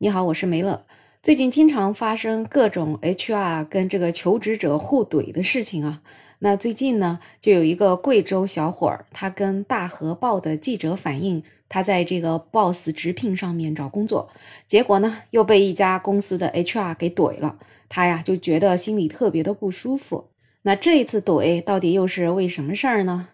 [0.00, 0.86] 你好，我是梅乐。
[1.24, 6.02] 最近经常发生各种 HR 跟这个求职者互怼的事情啊。
[6.38, 14.30] 那最近呢，就有一个贵州小伙儿，他跟大河报的记者反映，他在这个 Boss 直聘上面找工作，
[14.68, 17.58] 结果呢又被一家公司的 HR 给怼了，
[17.88, 20.28] 他呀就觉得心里特别的不舒服。
[20.62, 23.30] 那这一次怼到底又是为什么事儿呢？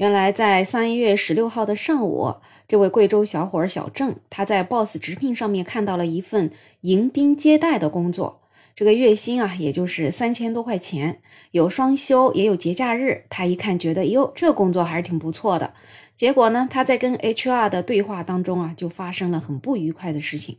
[0.00, 2.36] 原来在三月十六号的上午，
[2.66, 6.50] 这位贵州小伙小郑，他在 Boss 直聘上面看到了一份
[6.80, 8.40] 迎宾接待的工作，
[8.74, 13.26] 这个月薪啊，也就是三千多块钱，有双休，也有节假日。
[13.28, 15.74] 他一看觉得，哟，这工作还是挺不错的。
[16.16, 20.56] 结果呢，他在跟 HR 的对话当中啊，就发生了很不愉快的事情。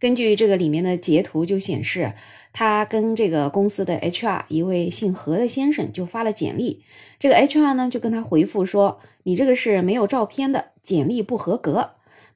[0.00, 2.12] 根据这个里面的截图就显示，
[2.52, 6.82] 他跟这个公司的 HR 一位姓何的先生就发了简历，
[7.18, 11.90] 这个 HR 呢就跟他回复说：“你这个是没有照片的简历不合格。”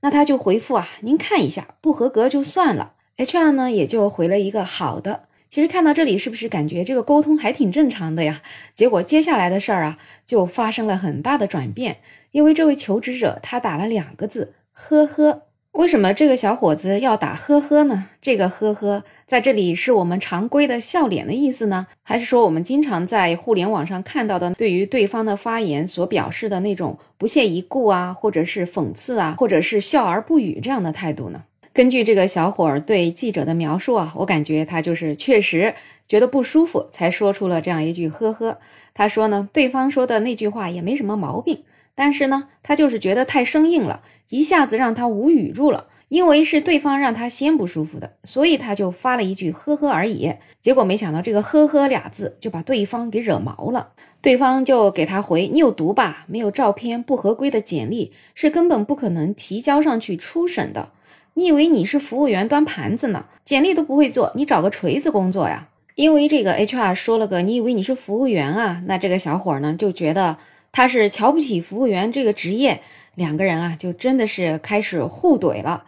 [0.04, 2.94] 那他就回复啊：“您看一下，不合格就算了。
[3.16, 5.28] ”HR 呢也就回了一个好的。
[5.48, 8.42] 其实看到这里，是不是感觉这个沟通还挺正常的呀？
[8.74, 11.98] 结果接下来的事儿啊就发生了很大的转变，
[12.32, 15.42] 因为这位求职者他打了两个字：“呵呵。”
[15.72, 18.04] 为什么这个小伙子要打呵呵呢？
[18.20, 31.42] 这个呵呵在这里是我们常规的笑脸的意思呢，还是说我们经常在互联网上看到的对于对方的发言所表示的那种不屑一顾啊，或者是讽刺啊，或者是笑而不语这样的态度呢？
[31.72, 35.74] 根据这个小伙儿对记者的描述啊，我感觉他就是确实
[36.06, 38.58] 觉得不舒服，才说出了这样一句呵呵。
[38.92, 41.64] 他说呢，对方说的那句话也没什么毛病。
[41.94, 45.86] 但是呢，他就是觉得太生硬了，一下子让他无语住了。
[46.08, 50.34] 因为是对方让他先不舒服的，所以他就发了一句“呵呵”而已。
[50.60, 53.92] 结果没想到这个“呵呵”俩字就把对方给惹毛了。
[54.20, 56.26] 对方就给他回：“你有毒吧？
[56.28, 60.90] 没有照片、不合规的简历是根本不可能提交上去初审的。
[61.32, 63.24] 你以为你是服务员端盘子呢？
[63.42, 70.36] 简历都不会做，你找个锤子工作呀？”因为这个 HR 说了个“你以为你是服务员啊？”那这个小伙呢就觉得。
[70.72, 72.80] 他是瞧不起服务员这个职业，
[73.14, 75.84] 两个人啊就真的是开始互怼了。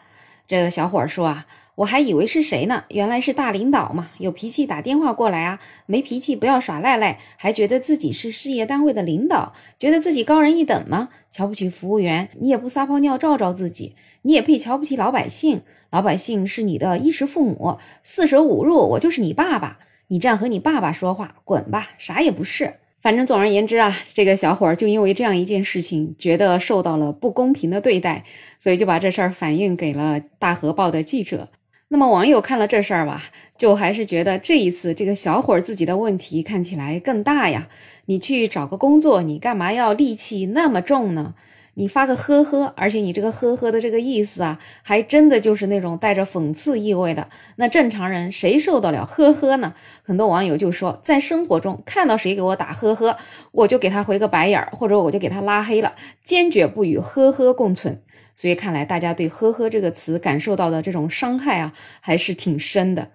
[0.46, 11.08] 这个小伙说啊，我还以为是谁呢，原来是大领导嘛，有脾气打电话过来啊，没脾气不要耍赖赖，还觉得自己是事业单位的领导，觉得自己高人一等吗？
[11.30, 15.62] 瞧不起服务员，你也不撒泡尿照照自己，你也配瞧不起老百姓？
[15.88, 19.78] 老百姓是你的衣食父母，四舍五入我就是你爸爸，
[20.08, 22.74] 你这样和你爸爸说话，滚吧，啥也不是。
[23.04, 28.24] 反正总而言之啊，这个小伙儿就因为这样一件事情，觉得受到了不公平的对待，
[28.58, 31.50] 所以就把这事儿反映给了大河报的记者。
[31.88, 33.22] 那么网友看了这事儿吧，
[33.58, 37.68] 就还是觉得这一次这个小伙儿自己的问题看起来更大呀。
[38.06, 41.34] 你去找个工作，你干嘛要戾气那么重呢？
[41.74, 47.28] 你发个呵呵，而且你这个呵呵的这个意思啊，还真的就是那种带着讽刺意味的。
[47.56, 49.74] 那正常人谁受得了呵呵呢？
[50.02, 53.16] 很多网友就说，在生活中看到谁给我打呵呵，
[53.52, 58.02] 我就给他回个白眼儿，或者我就给他拉黑了，坚决不与呵呵共存。
[58.36, 63.10] 所以看来大家对呵呵这个词感受到的这种伤害啊，还是挺深的。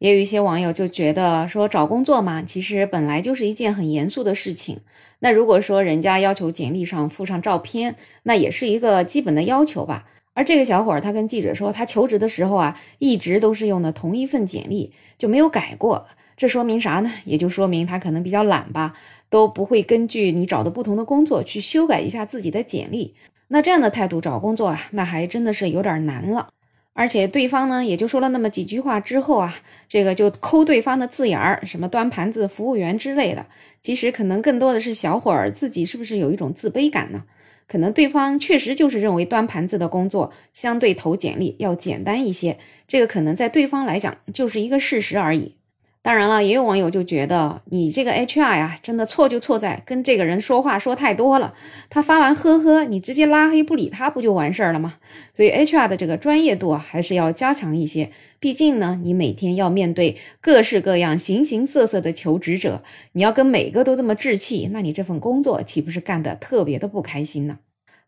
[0.00, 4.80] 也有一些网友就觉得说找工作嘛，其实本来就是一件很严肃的事情。
[5.18, 10.06] 那如果说人家要求简历上附上照片，那也是一个基本的要求吧。
[10.32, 16.06] 而这个小伙儿他跟记者说，他求职的时候啊，一直都是用的同一份简历，就没有改过。
[16.34, 17.12] 这说明啥呢？
[17.26, 18.94] 也就说明他可能比较懒吧，
[19.28, 23.14] 都不会根据你找的不同的工作去修改一下自己的简历。
[23.48, 26.48] 那这样的态度找工作啊，那还真的是有点难了。
[26.92, 29.54] 而且对方呢，也就说了那么几句话之后啊，
[29.88, 33.46] 这个就抠对方的字眼儿，什么端盘子、服务员之类的。
[33.80, 37.24] 其实可能更多的是小伙儿自己是不是有一种自卑感呢？
[37.66, 42.58] 可能对方确实就是认为端盘子的工作相对投简历要简单一些，
[42.88, 45.54] 这个可能在对方来讲就是一个事实而已。
[46.02, 51.52] 当然了，也有网友就觉得你这个 HR 呀，真的错就错在跟这个人说话说太多了。
[51.90, 54.94] 他发完呵呵，你直接拉黑不理他不就完事儿了吗？
[55.34, 58.10] 所以 HR 的这个专业度啊，还是要加强一些。
[58.38, 62.82] 毕竟呢，你每天要面对各式各样、形形色色的求职者，
[63.12, 67.58] 你要跟每个都这么置气，那你这份工作岂不是干得特别的不开心呢？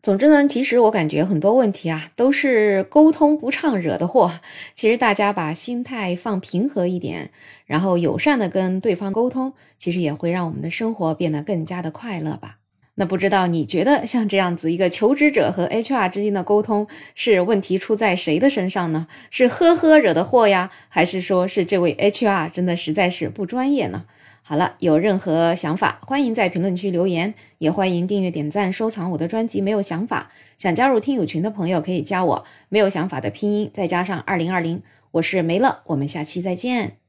[0.03, 4.33] 总之呢，其实我感觉很多问题啊，都是沟通不畅惹的祸。
[4.75, 7.31] 其实大家把心态放平和一点，
[7.65, 12.57] 然后友善的跟对方沟通，其实也会让我们的生活变得更加的快乐吧。
[12.95, 16.85] 那不知道你觉得像这样子一个求职者和 HR 之间的沟通，
[17.15, 19.07] 是问题出在谁的身上呢？
[19.31, 24.03] 是呵呵惹的祸呀，还是说是这位 HR 真的实在是不专业呢？
[24.45, 29.61] 好了，有任何想法，欢迎在评论区留言，也欢迎订阅、点赞、收藏我的专辑。
[29.61, 32.45] 没有想法，想加入听友群的朋友可以加我。
[32.67, 37.02] 没有想法的拼音再加上二零二零，我是梅乐，我们下期再见。